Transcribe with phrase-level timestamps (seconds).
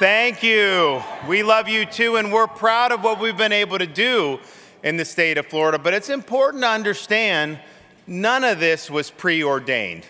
[0.00, 1.02] Thank you.
[1.28, 4.40] We love you too, and we're proud of what we've been able to do
[4.82, 5.78] in the state of Florida.
[5.78, 7.60] But it's important to understand
[8.06, 10.06] none of this was preordained.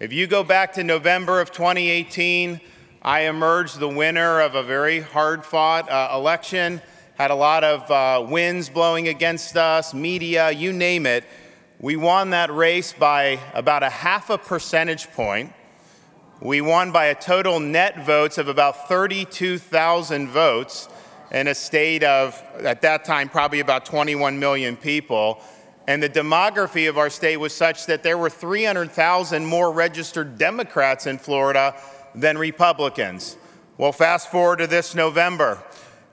[0.00, 2.60] If you go back to November of 2018,
[3.00, 6.82] I emerged the winner of a very hard fought uh, election,
[7.14, 11.22] had a lot of uh, winds blowing against us, media, you name it.
[11.78, 15.52] We won that race by about a half a percentage point.
[16.40, 20.88] We won by a total net votes of about 32,000 votes
[21.32, 25.40] in a state of, at that time, probably about 21 million people.
[25.88, 31.08] And the demography of our state was such that there were 300,000 more registered Democrats
[31.08, 31.74] in Florida
[32.14, 33.36] than Republicans.
[33.76, 35.60] Well, fast forward to this November,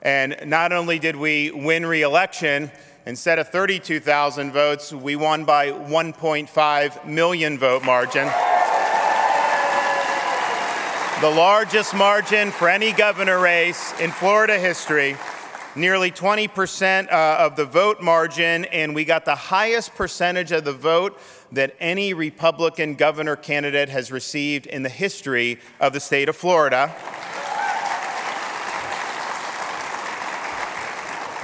[0.02, 2.72] and not only did we win re election,
[3.06, 8.28] instead of 32,000 votes, we won by 1.5 million vote margin
[11.22, 15.16] the largest margin for any governor race in Florida history,
[15.74, 20.74] nearly 20% uh, of the vote margin, and we got the highest percentage of the
[20.74, 21.18] vote
[21.52, 26.94] that any Republican governor candidate has received in the history of the state of Florida.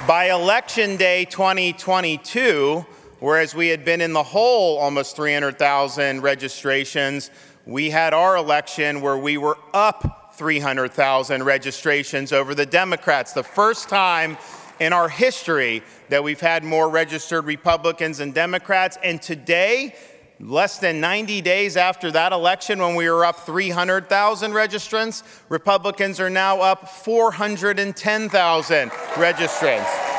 [0.07, 2.85] By election day 2022,
[3.19, 7.31] whereas we had been in the hole almost 300,000 registrations,
[7.65, 13.33] we had our election where we were up 300,000 registrations over the Democrats.
[13.33, 14.37] The first time
[14.79, 18.97] in our history that we've had more registered Republicans and Democrats.
[19.03, 19.95] And today,
[20.39, 26.29] less than 90 days after that election, when we were up 300,000 registrants, Republicans are
[26.29, 30.12] now up 410,000 registrants.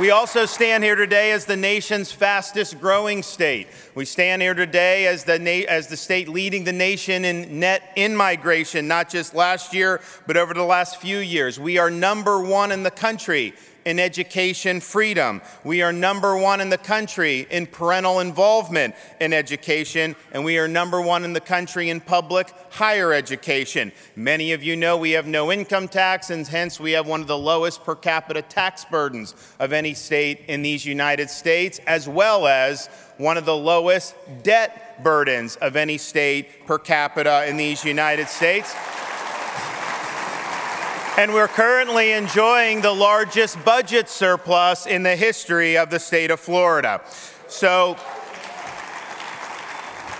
[0.00, 3.66] We also stand here today as the nation's fastest growing state.
[3.94, 7.82] We stand here today as the, na- as the state leading the nation in net
[7.96, 11.60] in migration, not just last year, but over the last few years.
[11.60, 13.52] We are number one in the country
[13.90, 15.42] in education freedom.
[15.64, 20.68] We are number one in the country in parental involvement in education, and we are
[20.68, 23.90] number one in the country in public higher education.
[24.14, 27.26] Many of you know we have no income tax, and hence we have one of
[27.26, 32.46] the lowest per capita tax burdens of any state in these United States, as well
[32.46, 32.86] as
[33.18, 34.14] one of the lowest
[34.44, 38.72] debt burdens of any state per capita in these United States.
[41.16, 46.38] And we're currently enjoying the largest budget surplus in the history of the state of
[46.38, 47.02] Florida.
[47.48, 47.96] So,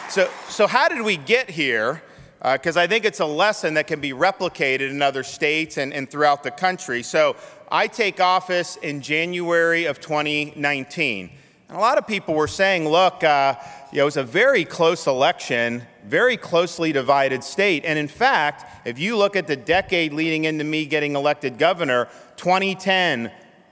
[0.09, 2.03] so, so how did we get here?
[2.43, 5.95] Because uh, I think it's a lesson that can be replicated in other states and,
[5.95, 7.03] and throughout the country.
[7.03, 7.37] So
[7.71, 11.31] I take office in January of 2019.
[11.69, 13.55] And a lot of people were saying, look, uh,
[13.93, 17.85] you know, it was a very close election, very closely divided state.
[17.85, 22.09] And in fact, if you look at the decade leading into me getting elected governor,
[22.37, 23.31] 2010,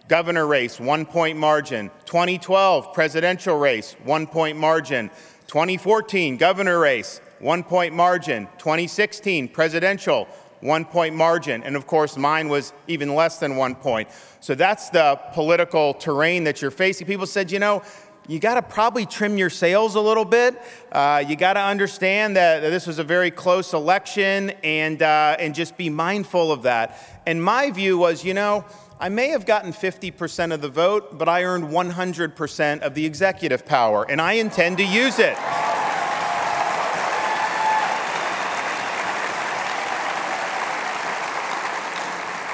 [0.08, 1.90] governor race, one point margin.
[2.06, 5.10] 2012, presidential race, one point margin.
[5.46, 8.48] 2014, governor race, one point margin.
[8.58, 10.26] 2016, presidential,
[10.60, 11.62] one point margin.
[11.62, 14.08] And of course, mine was even less than one point.
[14.40, 17.06] So that's the political terrain that you're facing.
[17.06, 17.82] People said, you know,
[18.28, 20.60] you got to probably trim your sails a little bit.
[20.92, 25.34] Uh, you got to understand that, that, this was a very close election and, uh,
[25.38, 27.22] and just be mindful of that.
[27.26, 28.66] And my view was, you know,
[29.00, 33.64] I may have gotten 50% of the vote, but I earned 100% of the executive
[33.64, 35.36] power, and I intend to use it.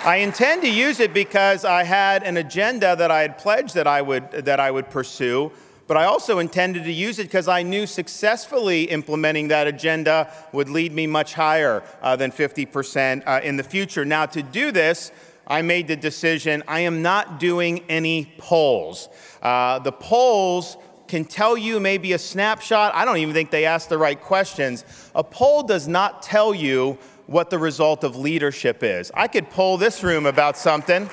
[0.04, 3.86] I intend to use it because I had an agenda that I had pledged that
[3.86, 5.50] I would, that I would pursue,
[5.86, 10.68] but I also intended to use it because I knew successfully implementing that agenda would
[10.68, 14.04] lead me much higher uh, than 50% uh, in the future.
[14.04, 15.10] Now, to do this,
[15.46, 19.08] I made the decision I am not doing any polls.
[19.40, 20.76] Uh, the polls
[21.08, 22.94] can tell you maybe a snapshot.
[22.94, 24.84] I don't even think they ask the right questions.
[25.14, 29.10] A poll does not tell you what the result of leadership is.
[29.14, 31.08] I could poll this room about something.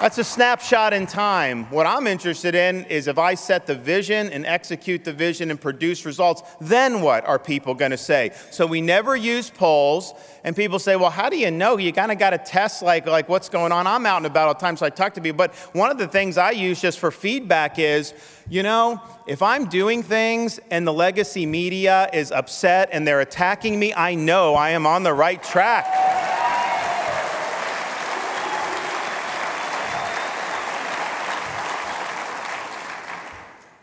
[0.00, 1.64] That's a snapshot in time.
[1.70, 5.58] What I'm interested in is if I set the vision and execute the vision and
[5.58, 8.32] produce results, then what are people going to say?
[8.50, 10.12] So we never use polls,
[10.42, 11.78] and people say, well, how do you know?
[11.78, 13.86] You kind of got to test like, like what's going on.
[13.86, 15.38] I'm out and about all the time, so I talk to people.
[15.38, 18.12] But one of the things I use just for feedback is,
[18.50, 23.78] you know, if I'm doing things and the legacy media is upset and they're attacking
[23.78, 26.03] me, I know I am on the right track.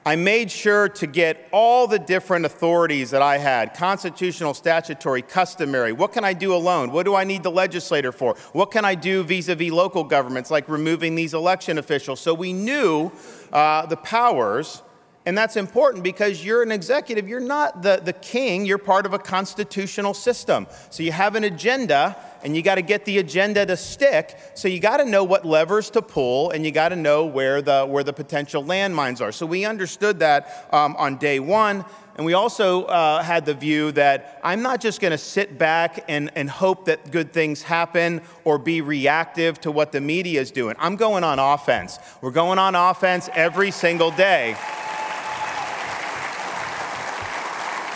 [0.03, 5.91] I made sure to get all the different authorities that I had constitutional, statutory, customary.
[5.91, 6.91] What can I do alone?
[6.91, 8.35] What do I need the legislator for?
[8.53, 12.19] What can I do vis a vis local governments, like removing these election officials?
[12.19, 13.11] So we knew
[13.53, 14.81] uh, the powers.
[15.27, 17.29] And that's important because you're an executive.
[17.29, 20.65] You're not the, the king, you're part of a constitutional system.
[20.89, 24.37] So you have an agenda, and you got to get the agenda to stick.
[24.55, 27.61] So you got to know what levers to pull, and you got to know where
[27.61, 29.31] the, where the potential landmines are.
[29.31, 31.85] So we understood that um, on day one.
[32.17, 36.03] And we also uh, had the view that I'm not just going to sit back
[36.09, 40.51] and, and hope that good things happen or be reactive to what the media is
[40.51, 40.75] doing.
[40.77, 41.99] I'm going on offense.
[42.21, 44.57] We're going on offense every single day.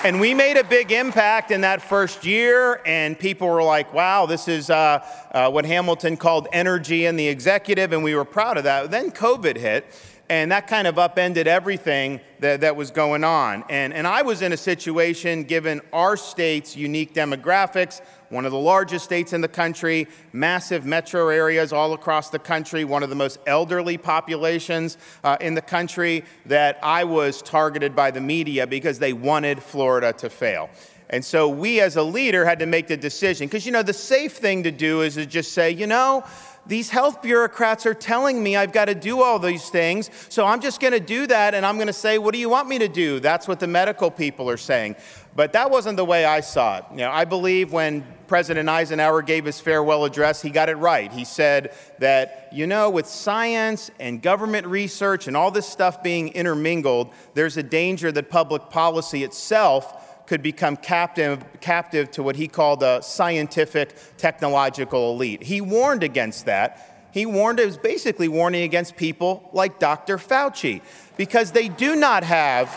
[0.06, 4.28] And we made a big impact in that first year, and people were like, wow,
[4.28, 8.60] this is uh, uh, what Hamilton called energy in the executive, and we were proud
[8.60, 8.92] of that.
[8.92, 9.88] Then COVID hit,
[10.30, 13.64] and that kind of upended everything that, that was going on.
[13.70, 18.58] And, and I was in a situation, given our state's unique demographics, one of the
[18.58, 23.16] largest states in the country, massive metro areas all across the country, one of the
[23.16, 28.98] most elderly populations uh, in the country, that I was targeted by the media because
[28.98, 30.70] they wanted Florida to fail.
[31.10, 33.48] And so we as a leader had to make the decision.
[33.48, 36.24] Because, you know, the safe thing to do is to just say, you know,
[36.68, 40.62] these health bureaucrats are telling me I've got to do all these things, so I'm
[40.62, 42.80] just going to do that and I'm going to say, What do you want me
[42.80, 43.20] to do?
[43.20, 44.96] That's what the medical people are saying.
[45.36, 46.86] But that wasn't the way I saw it.
[46.92, 51.12] You know, I believe when President Eisenhower gave his farewell address, he got it right.
[51.12, 56.30] He said that, you know, with science and government research and all this stuff being
[56.30, 62.48] intermingled, there's a danger that public policy itself could become captive, captive to what he
[62.48, 65.44] called a scientific technological elite.
[65.44, 67.10] He warned against that.
[67.12, 70.18] He warned, it was basically warning against people like Dr.
[70.18, 70.82] Fauci,
[71.18, 72.70] because they do not have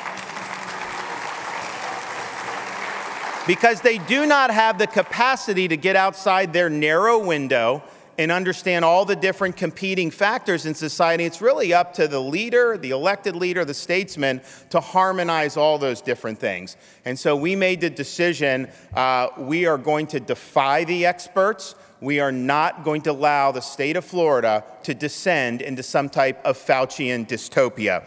[3.48, 7.82] because they do not have the capacity to get outside their narrow window
[8.18, 11.24] and understand all the different competing factors in society.
[11.24, 16.00] It's really up to the leader, the elected leader, the statesman, to harmonize all those
[16.00, 16.76] different things.
[17.04, 21.76] And so we made the decision uh, we are going to defy the experts.
[22.00, 26.44] We are not going to allow the state of Florida to descend into some type
[26.44, 28.04] of Faucian dystopia.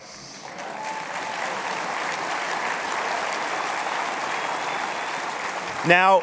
[5.88, 6.22] Now,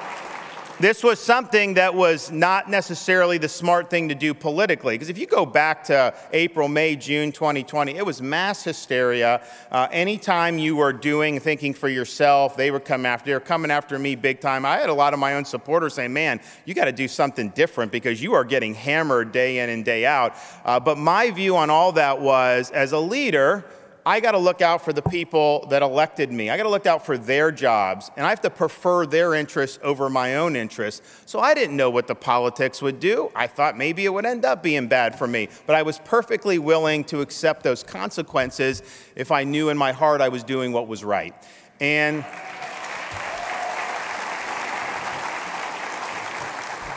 [0.80, 4.94] this was something that was not necessarily the smart thing to do politically.
[4.94, 9.42] Because if you go back to April, May, June 2020, it was mass hysteria.
[9.72, 13.70] Uh, anytime you were doing, thinking for yourself, they would come after, they were coming
[13.70, 14.64] after me big time.
[14.64, 17.50] I had a lot of my own supporters saying, man, you got to do something
[17.50, 20.36] different because you are getting hammered day in and day out.
[20.64, 23.64] Uh, but my view on all that was, as a leader,
[24.08, 26.48] I got to look out for the people that elected me.
[26.48, 29.78] I got to look out for their jobs, and I have to prefer their interests
[29.82, 31.02] over my own interests.
[31.26, 33.30] So I didn't know what the politics would do.
[33.34, 36.58] I thought maybe it would end up being bad for me, but I was perfectly
[36.58, 38.82] willing to accept those consequences
[39.14, 41.34] if I knew in my heart I was doing what was right.
[41.78, 42.24] And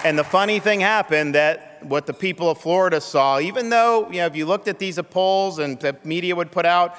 [0.06, 1.36] And the funny thing happened
[1.84, 5.00] what the people of Florida saw, even though, you know, if you looked at these
[5.10, 6.96] polls and the media would put out,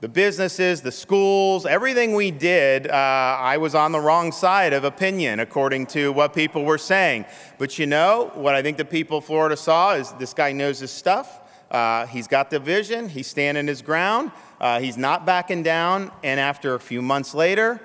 [0.00, 4.84] the businesses, the schools, everything we did, uh, I was on the wrong side of
[4.84, 7.26] opinion according to what people were saying.
[7.58, 10.78] But you know, what I think the people of Florida saw is this guy knows
[10.78, 11.40] his stuff.
[11.70, 16.10] Uh, he's got the vision, he's standing his ground, uh, he's not backing down.
[16.24, 17.80] And after a few months later,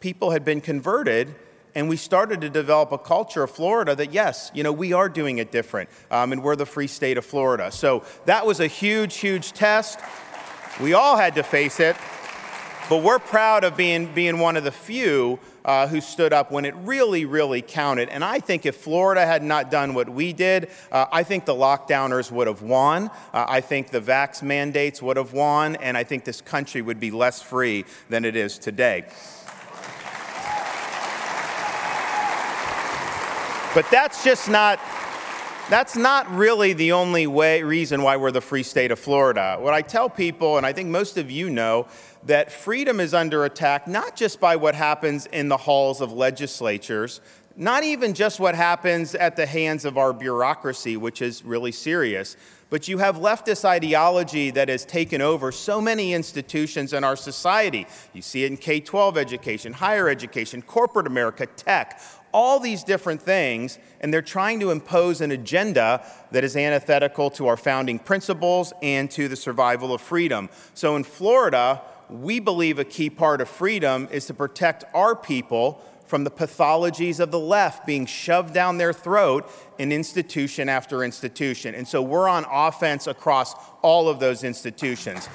[0.00, 1.34] people had been converted
[1.74, 5.08] and we started to develop a culture of Florida that, yes, you know, we are
[5.08, 7.70] doing it different, um, and we're the free state of Florida.
[7.70, 10.00] So that was a huge, huge test.
[10.80, 11.96] We all had to face it,
[12.88, 16.64] but we're proud of being, being one of the few uh, who stood up when
[16.64, 18.08] it really, really counted.
[18.08, 21.54] And I think if Florida had not done what we did, uh, I think the
[21.54, 23.08] lockdowners would have won.
[23.34, 26.98] Uh, I think the vax mandates would have won, and I think this country would
[26.98, 29.04] be less free than it is today.
[33.74, 34.80] But that's just not
[35.68, 39.58] that's not really the only way, reason why we're the free state of Florida.
[39.60, 41.86] What I tell people, and I think most of you know,
[42.24, 47.20] that freedom is under attack not just by what happens in the halls of legislatures,
[47.54, 52.36] not even just what happens at the hands of our bureaucracy, which is really serious,
[52.70, 57.86] But you have leftist ideology that has taken over so many institutions in our society.
[58.12, 62.00] You see it in K 12 education, higher education, corporate America, tech,
[62.38, 67.48] all these different things, and they're trying to impose an agenda that is antithetical to
[67.48, 70.48] our founding principles and to the survival of freedom.
[70.72, 75.82] So in Florida, we believe a key part of freedom is to protect our people
[76.06, 81.74] from the pathologies of the left being shoved down their throat in institution after institution.
[81.74, 83.52] And so we're on offense across
[83.82, 85.28] all of those institutions.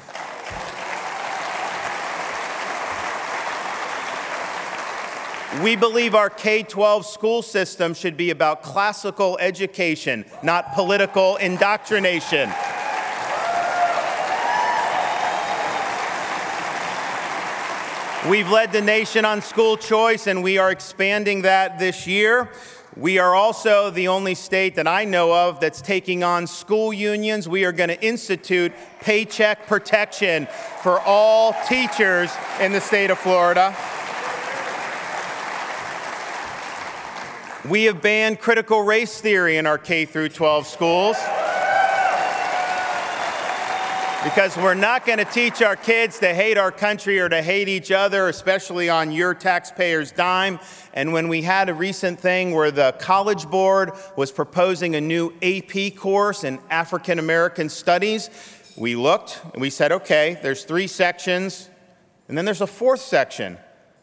[5.61, 12.51] We believe our K 12 school system should be about classical education, not political indoctrination.
[18.27, 22.49] We've led the nation on school choice, and we are expanding that this year.
[22.95, 27.47] We are also the only state that I know of that's taking on school unions.
[27.47, 30.47] We are going to institute paycheck protection
[30.81, 33.75] for all teachers in the state of Florida.
[37.69, 41.15] We have banned critical race theory in our K through 12 schools
[44.21, 47.69] because we're not going to teach our kids to hate our country or to hate
[47.69, 50.59] each other, especially on your taxpayers' dime.
[50.93, 55.33] And when we had a recent thing where the College Board was proposing a new
[55.41, 58.29] AP course in African American studies,
[58.75, 61.69] we looked and we said, okay, there's three sections,
[62.27, 63.57] and then there's a fourth section,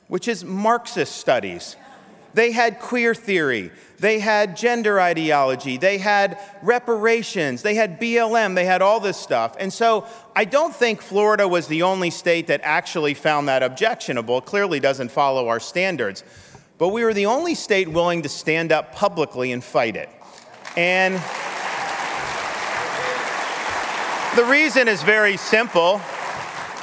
[0.09, 1.76] which is Marxist studies.
[2.35, 3.71] They had queer theory.
[3.99, 5.77] They had gender ideology.
[5.77, 7.63] They had reparations.
[7.63, 8.55] They had BLM.
[8.55, 9.57] They had all this stuff.
[9.59, 14.39] And so I don't think Florida was the only state that actually found that objectionable.
[14.39, 16.25] It clearly doesn't follow our standards.
[16.79, 20.09] But we were the only state willing to stand up publicly and fight it.
[20.77, 21.15] And
[24.37, 26.01] the reason is very simple.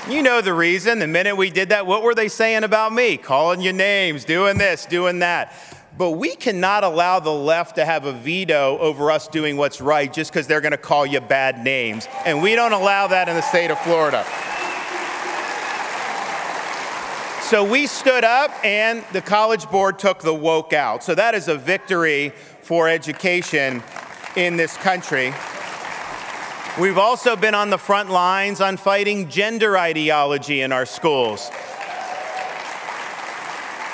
[0.10, 1.00] You know the reason.
[1.00, 3.18] The minute we did that, what were they saying about me?
[3.18, 5.54] Calling you names, doing this, doing that.
[5.98, 10.12] But we cannot allow the left to have a veto over us doing what's right
[10.12, 12.08] just because they're going to call you bad names.
[12.26, 14.24] And we don't allow that in the state of Florida.
[17.42, 21.04] So we stood up and the College Board took the woke out.
[21.04, 22.30] So that is a victory
[22.62, 23.84] for education
[24.38, 25.34] in this country.
[26.80, 31.50] We've also been on the front lines on fighting gender ideology in our schools.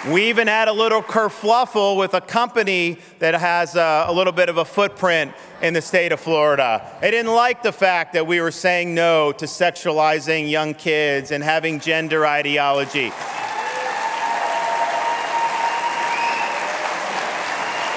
[0.09, 4.49] We even had a little kerfluffle with a company that has a, a, little bit
[4.49, 6.85] of a footprint in the state of Florida.
[6.99, 11.41] They didn't like the fact that we were saying no to sexualizing young kids and
[11.41, 13.13] having gender ideology.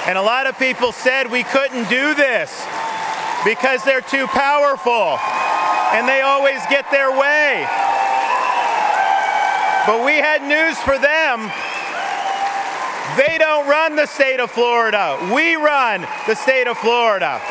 [0.07, 2.65] And a lot of people said we couldn't do this
[3.45, 5.17] because they're too powerful
[5.93, 7.65] and they always get their way.
[9.87, 11.49] But we had news for them.
[13.15, 15.17] They don't run the state of Florida.
[15.33, 17.41] We run the state of Florida.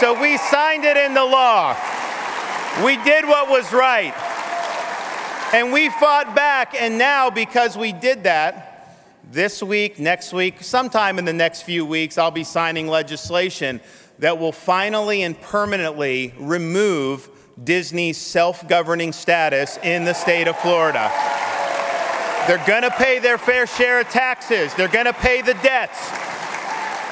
[0.00, 1.76] So we signed it in the law.
[2.84, 4.14] We did what was right.
[5.54, 6.80] And we fought back.
[6.80, 8.66] And now, because we did that,
[9.30, 13.80] this week, next week, sometime in the next few weeks, I'll be signing legislation
[14.18, 17.28] that will finally and permanently remove
[17.62, 21.10] Disney's self governing status in the state of Florida.
[22.46, 25.98] They're going to pay their fair share of taxes, they're going to pay the debts.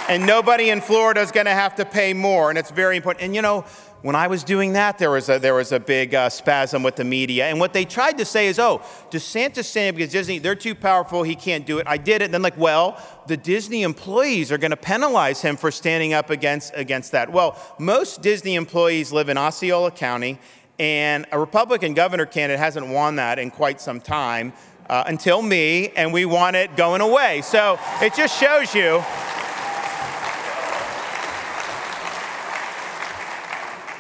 [0.07, 2.51] And nobody in Florida is going to have to pay more.
[2.51, 3.25] And it's very important.
[3.25, 3.65] And you know,
[4.03, 6.97] when I was doing that, there was a, there was a big uh, spasm with
[6.97, 7.47] the media.
[7.47, 11.23] And what they tried to say is, oh, DeSantis saying because Disney, they're too powerful,
[11.23, 11.87] he can't do it.
[11.87, 12.27] I did it.
[12.27, 16.29] And then, like, well, the Disney employees are going to penalize him for standing up
[16.29, 17.33] against, against that.
[17.33, 20.39] Well, most Disney employees live in Osceola County,
[20.79, 24.53] and a Republican governor candidate hasn't won that in quite some time.
[24.87, 27.41] Uh, until me, and we want it going away.
[27.41, 29.03] So it just shows you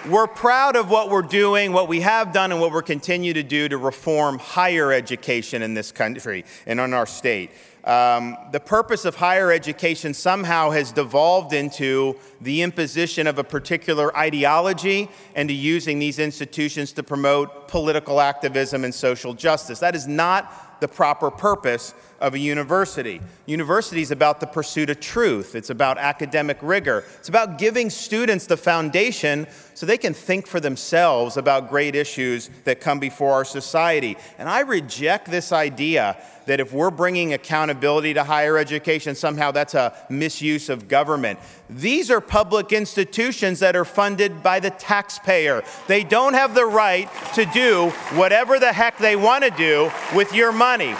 [0.09, 3.43] We're proud of what we're doing, what we have done, and what we're continue to
[3.43, 7.51] do to reform higher education in this country and in our state.
[7.85, 14.15] Um, the purpose of higher education somehow has devolved into the imposition of a particular
[14.15, 19.79] ideology and to using these institutions to promote political activism and social justice.
[19.79, 23.21] That is not the proper purpose of a university.
[23.45, 28.47] University is about the pursuit of truth, it's about academic rigor, it's about giving students
[28.47, 33.45] the foundation so they can think for themselves about great issues that come before our
[33.45, 34.16] society.
[34.38, 36.16] And I reject this idea
[36.47, 41.38] that if we're bringing accountability to higher education, somehow that's a misuse of government.
[41.69, 45.62] These are public institutions that are funded by the taxpayer.
[45.88, 50.33] They don't have the right to do whatever the heck they want to do with
[50.33, 50.95] your money.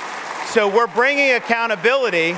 [0.55, 2.29] So we're bringing accountability.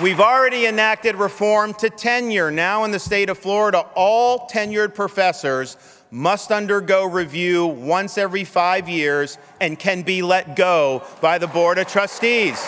[0.00, 2.52] We've already enacted reform to tenure.
[2.52, 5.76] Now, in the state of Florida, all tenured professors
[6.12, 11.78] must undergo review once every five years and can be let go by the Board
[11.78, 12.64] of Trustees.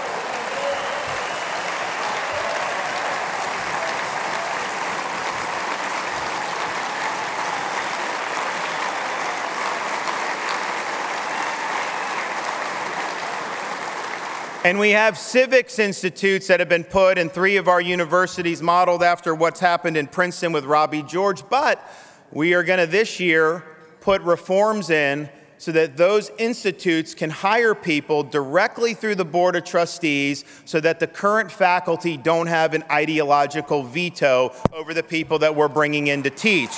[14.62, 19.02] And we have civics institutes that have been put in three of our universities, modeled
[19.02, 21.48] after what's happened in Princeton with Robbie George.
[21.48, 21.82] But
[22.30, 23.64] we are going to this year
[24.00, 29.64] put reforms in so that those institutes can hire people directly through the Board of
[29.64, 35.56] Trustees so that the current faculty don't have an ideological veto over the people that
[35.56, 36.76] we're bringing in to teach.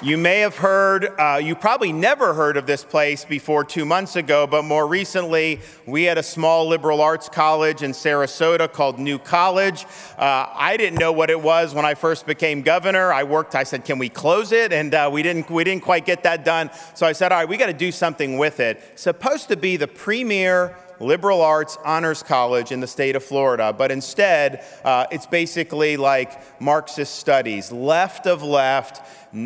[0.00, 4.14] You may have heard, uh, you probably never heard of this place before two months
[4.14, 9.18] ago, but more recently, we had a small liberal arts college in Sarasota called New
[9.18, 9.86] College.
[10.16, 13.12] Uh, I didn't know what it was when I first became governor.
[13.12, 14.72] I worked, I said, can we close it?
[14.72, 16.70] And uh, we, didn't, we didn't quite get that done.
[16.94, 18.80] So I said, all right, we got to do something with it.
[18.94, 23.90] Supposed to be the premier liberal arts honors college in the state of Florida, but
[23.90, 29.02] instead, uh, it's basically like Marxist studies, left of left.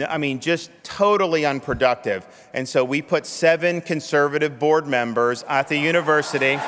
[0.08, 2.26] I mean, just totally unproductive.
[2.54, 6.58] And so we put seven conservative board members at the university.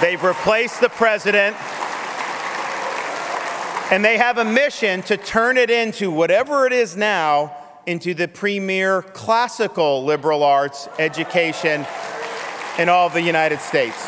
[0.00, 1.56] They've replaced the president.
[3.92, 7.54] And they have a mission to turn it into whatever it is now
[7.86, 11.84] into the premier classical liberal arts education
[12.78, 14.06] in all of the United States.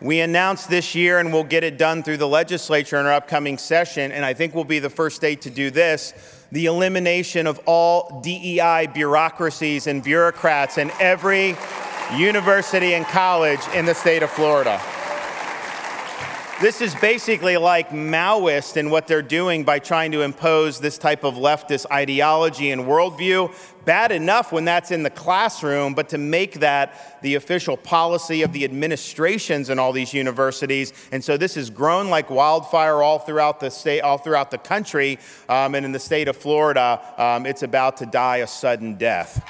[0.00, 3.58] We announced this year, and we'll get it done through the legislature in our upcoming
[3.58, 6.14] session, and I think we'll be the first state to do this
[6.52, 11.56] the elimination of all DEI bureaucracies and bureaucrats in every
[12.16, 14.80] university and college in the state of Florida.
[16.60, 21.24] This is basically like Maoist in what they're doing by trying to impose this type
[21.24, 23.50] of leftist ideology and worldview.
[23.86, 28.52] Bad enough when that's in the classroom, but to make that the official policy of
[28.52, 30.92] the administrations in all these universities.
[31.12, 35.18] And so this has grown like wildfire all throughout the state, all throughout the country.
[35.48, 39.42] Um, and in the state of Florida, um, it's about to die a sudden death.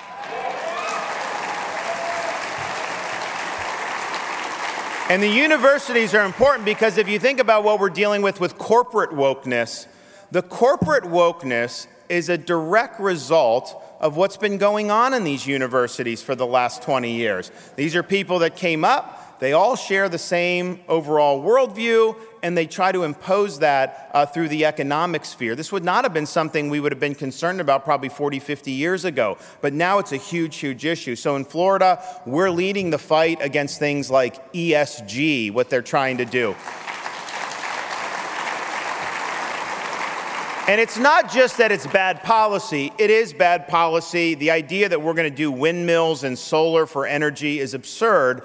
[5.11, 8.57] And the universities are important because if you think about what we're dealing with with
[8.59, 9.89] corporate wokeness,
[10.31, 16.23] the corporate wokeness is a direct result of what's been going on in these universities
[16.23, 17.51] for the last 20 years.
[17.75, 22.67] These are people that came up, they all share the same overall worldview, and they
[22.67, 25.55] try to impose that uh, through the economic sphere.
[25.55, 28.71] This would not have been something we would have been concerned about probably 40, 50
[28.71, 31.17] years ago, but now it's a huge, huge issue.
[31.17, 36.27] So in Florida, we're leading the fight against things like ESG, what they're trying to
[36.27, 36.55] do.
[40.69, 44.37] And it's not just that it's bad policy, it is bad policy.
[44.37, 48.45] The idea that we're going to do windmills and solar for energy is absurd.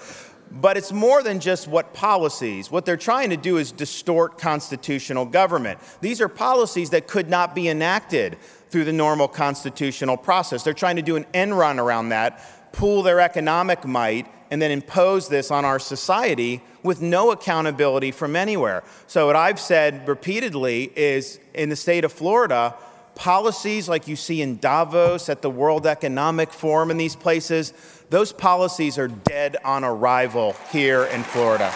[0.52, 2.72] But it's more than just what policies.
[2.72, 5.80] What they're trying to do is distort constitutional government.
[6.02, 8.38] These are policies that could not be enacted
[8.70, 10.64] through the normal constitutional process.
[10.64, 14.72] They're trying to do an end run around that, pool their economic might, and then
[14.72, 18.84] impose this on our society with no accountability from anywhere.
[19.08, 22.76] So, what I've said repeatedly is in the state of Florida,
[23.16, 27.74] policies like you see in Davos, at the World Economic Forum, in these places,
[28.10, 31.74] those policies are dead on arrival here in Florida.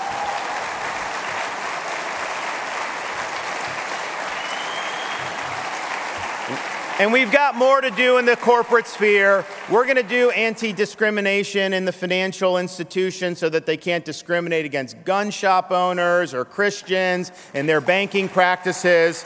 [6.99, 9.45] And we've got more to do in the corporate sphere.
[9.71, 14.65] We're going to do anti discrimination in the financial institutions so that they can't discriminate
[14.65, 19.23] against gun shop owners or Christians in their banking practices.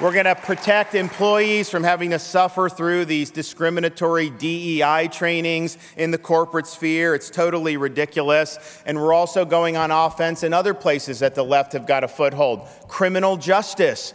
[0.00, 6.10] We're going to protect employees from having to suffer through these discriminatory DEI trainings in
[6.10, 7.14] the corporate sphere.
[7.14, 8.82] It's totally ridiculous.
[8.86, 12.08] And we're also going on offense in other places that the left have got a
[12.08, 12.66] foothold.
[12.88, 14.14] Criminal justice.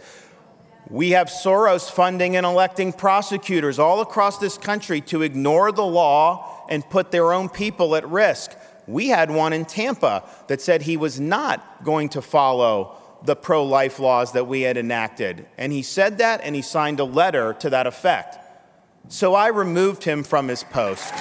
[0.90, 6.66] We have Soros funding and electing prosecutors all across this country to ignore the law
[6.70, 8.52] and put their own people at risk.
[8.86, 13.64] We had one in Tampa that said he was not going to follow the pro
[13.64, 15.46] life laws that we had enacted.
[15.58, 18.38] And he said that and he signed a letter to that effect.
[19.08, 21.14] So I removed him from his post.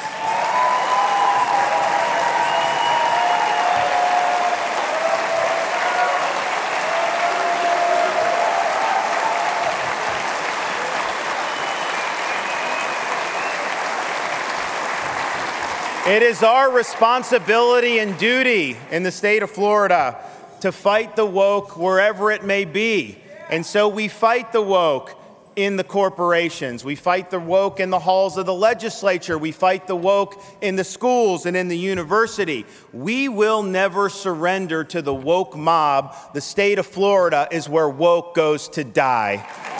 [16.08, 20.18] It is our responsibility and duty in the state of Florida
[20.61, 23.18] to fight the woke wherever it may be.
[23.51, 25.14] And so we fight the woke
[25.57, 26.85] in the corporations.
[26.85, 29.37] We fight the woke in the halls of the legislature.
[29.37, 32.64] We fight the woke in the schools and in the university.
[32.92, 36.14] We will never surrender to the woke mob.
[36.33, 39.78] The state of Florida is where woke goes to die.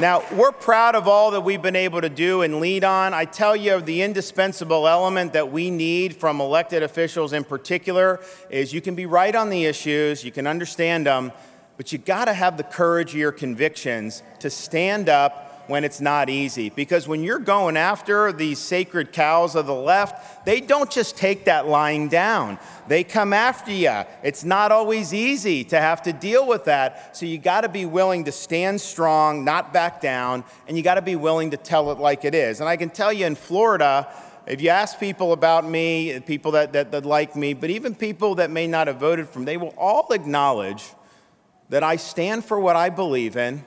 [0.00, 3.14] Now, we're proud of all that we've been able to do and lead on.
[3.14, 8.72] I tell you, the indispensable element that we need from elected officials in particular is
[8.72, 11.30] you can be right on the issues, you can understand them,
[11.76, 16.00] but you got to have the courage of your convictions to stand up when it's
[16.00, 16.68] not easy.
[16.70, 21.44] Because when you're going after these sacred cows of the left, they don't just take
[21.46, 24.04] that lying down, they come after you.
[24.22, 27.16] It's not always easy to have to deal with that.
[27.16, 30.94] So you got to be willing to stand strong, not back down, and you got
[30.94, 32.60] to be willing to tell it like it is.
[32.60, 34.08] And I can tell you in Florida,
[34.46, 38.34] if you ask people about me, people that, that, that like me, but even people
[38.36, 40.84] that may not have voted for me, they will all acknowledge
[41.70, 43.64] that I stand for what I believe in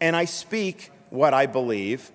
[0.00, 2.10] and I speak what I believe.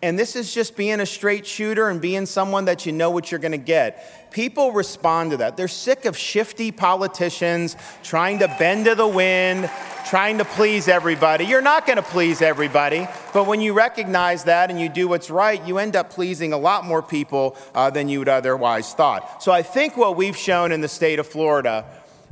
[0.00, 3.32] And this is just being a straight shooter and being someone that you know what
[3.32, 4.30] you're going to get.
[4.30, 5.56] People respond to that.
[5.56, 9.68] They're sick of shifty politicians trying to bend to the wind,
[10.06, 11.46] trying to please everybody.
[11.46, 15.30] You're not going to please everybody, but when you recognize that and you do what's
[15.30, 19.42] right, you end up pleasing a lot more people uh, than you would otherwise thought.
[19.42, 21.84] So I think what we've shown in the state of Florida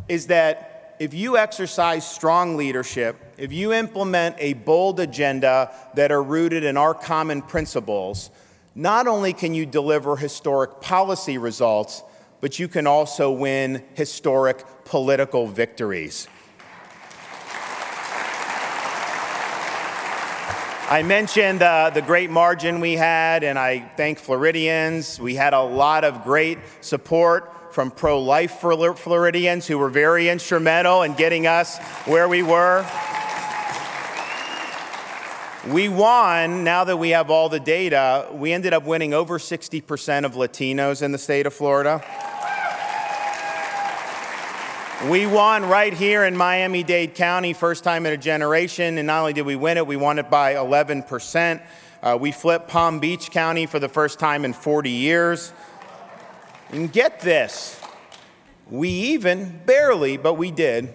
[0.06, 6.22] is that if you exercise strong leadership, if you implement a bold agenda that are
[6.22, 8.30] rooted in our common principles,
[8.74, 12.02] not only can you deliver historic policy results,
[12.40, 16.28] but you can also win historic political victories.
[20.88, 25.18] I mentioned uh, the great margin we had, and I thank Floridians.
[25.18, 31.02] We had a lot of great support from pro life Floridians who were very instrumental
[31.02, 32.86] in getting us where we were.
[35.66, 40.24] We won, now that we have all the data, we ended up winning over 60%
[40.24, 42.04] of Latinos in the state of Florida.
[45.04, 48.96] We won right here in Miami Dade County, first time in a generation.
[48.96, 51.62] And not only did we win it, we won it by 11%.
[52.02, 55.52] Uh, we flipped Palm Beach County for the first time in 40 years.
[56.70, 57.78] And get this
[58.70, 60.94] we even, barely, but we did,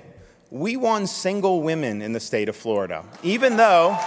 [0.49, 3.97] we won single women in the state of Florida, even though.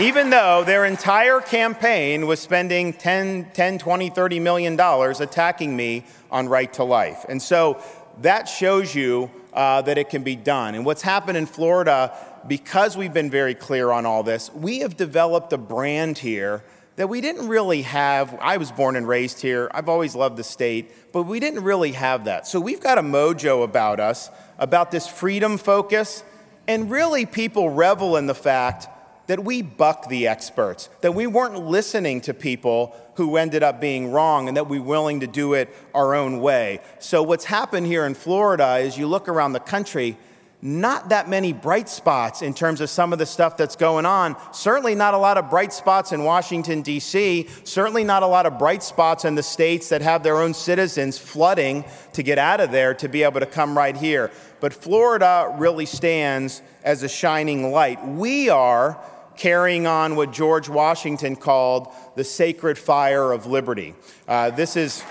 [0.00, 6.04] Even though their entire campaign was spending 10, 10, 20, 30 million dollars attacking me
[6.30, 7.26] on right to life.
[7.28, 7.82] And so
[8.22, 10.76] that shows you uh, that it can be done.
[10.76, 12.14] And what's happened in Florida,
[12.46, 16.62] because we've been very clear on all this, we have developed a brand here
[16.94, 18.38] that we didn't really have.
[18.40, 19.68] I was born and raised here.
[19.74, 22.46] I've always loved the state, but we didn't really have that.
[22.46, 24.30] So we've got a mojo about us,
[24.60, 26.22] about this freedom focus,
[26.68, 28.86] and really people revel in the fact
[29.28, 34.10] that we buck the experts, that we weren't listening to people who ended up being
[34.10, 36.80] wrong, and that we we're willing to do it our own way.
[36.98, 40.16] So, what's happened here in Florida is you look around the country,
[40.62, 44.34] not that many bright spots in terms of some of the stuff that's going on.
[44.52, 48.58] Certainly not a lot of bright spots in Washington, D.C., certainly not a lot of
[48.58, 52.72] bright spots in the states that have their own citizens flooding to get out of
[52.72, 54.32] there to be able to come right here.
[54.58, 58.04] But Florida really stands as a shining light.
[58.04, 59.00] We are
[59.38, 63.94] carrying on what George Washington called the sacred fire of liberty.
[64.26, 65.02] Uh, this is.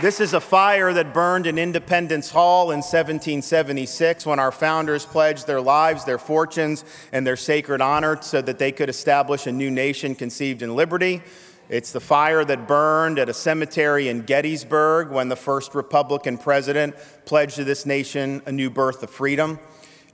[0.00, 5.48] This is a fire that burned in Independence Hall in 1776 when our founders pledged
[5.48, 9.72] their lives, their fortunes, and their sacred honor so that they could establish a new
[9.72, 11.20] nation conceived in liberty.
[11.68, 16.96] It's the fire that burned at a cemetery in Gettysburg when the first Republican president
[17.26, 19.58] pledged to this nation a new birth of freedom.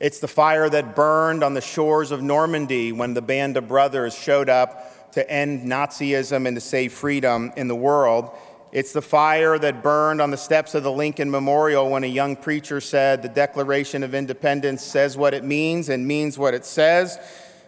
[0.01, 4.19] It's the fire that burned on the shores of Normandy when the Band of Brothers
[4.19, 8.31] showed up to end Nazism and to save freedom in the world.
[8.73, 12.35] It's the fire that burned on the steps of the Lincoln Memorial when a young
[12.35, 17.17] preacher said, The Declaration of Independence says what it means and means what it says.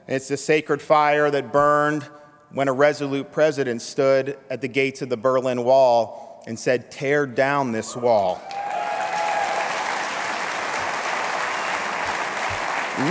[0.08, 2.08] It's the sacred fire that burned
[2.52, 7.26] when a resolute president stood at the gates of the Berlin Wall and said, Tear
[7.26, 8.40] down this wall.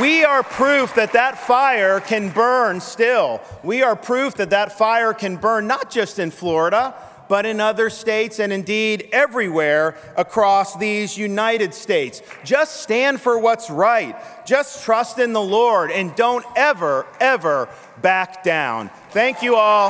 [0.02, 3.40] We are proof that that fire can burn still.
[3.64, 6.96] We are proof that that fire can burn not just in Florida,
[7.28, 12.22] but in other states and indeed everywhere across these United States.
[12.44, 14.16] Just stand for what's right.
[14.46, 17.70] Just trust in the Lord and don't ever, ever
[18.02, 18.90] back down.
[19.12, 19.90] Thank you all.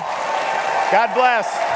[0.91, 1.74] God bless.